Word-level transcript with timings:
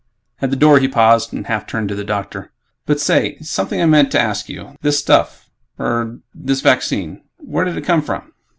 At 0.41 0.49
the 0.49 0.55
door 0.55 0.79
he 0.79 0.87
paused 0.87 1.31
and 1.31 1.45
half 1.45 1.67
turned 1.67 1.87
to 1.89 1.95
the 1.95 2.03
doctor, 2.03 2.49
"But 2.87 2.99
say... 2.99 3.37
something 3.41 3.79
I 3.79 3.85
meant 3.85 4.09
to 4.13 4.19
ask 4.19 4.49
you. 4.49 4.75
This 4.81 4.97
'stuff'... 4.97 5.47
er, 5.79 6.17
this 6.33 6.61
vaccine... 6.61 7.21
where 7.37 7.65
did 7.65 7.77
it 7.77 7.81
come 7.85 8.01
from? 8.01 8.31